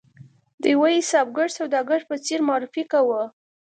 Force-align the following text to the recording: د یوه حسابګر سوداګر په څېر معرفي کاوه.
د 0.61 0.63
یوه 0.73 0.89
حسابګر 0.97 1.47
سوداګر 1.57 1.99
په 2.09 2.15
څېر 2.25 2.39
معرفي 2.47 2.83
کاوه. 2.91 3.23